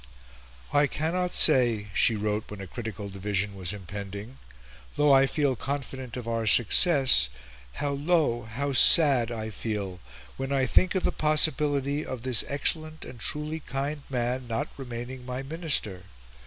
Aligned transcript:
"I 0.73 0.87
cannot 0.87 1.31
say," 1.31 1.89
she 1.93 2.15
wrote 2.15 2.49
when 2.49 2.59
a 2.59 2.65
critical 2.65 3.07
division 3.07 3.53
was 3.55 3.71
impending, 3.71 4.39
"(though 4.95 5.11
I 5.13 5.27
feel 5.27 5.55
confident 5.55 6.17
of 6.17 6.27
our 6.27 6.47
success) 6.47 7.29
how 7.73 7.91
low, 7.91 8.41
how 8.41 8.73
sad 8.73 9.31
I 9.31 9.51
feel, 9.51 9.99
when 10.37 10.51
I 10.51 10.65
think 10.65 10.95
of 10.95 11.03
the 11.03 11.11
possibility 11.11 12.03
of 12.03 12.23
this 12.23 12.43
excellent 12.47 13.05
and 13.05 13.19
truly 13.19 13.59
kind 13.59 14.01
man 14.09 14.47
not 14.47 14.69
remaining 14.75 15.23
my 15.23 15.43
Minister! 15.43 16.05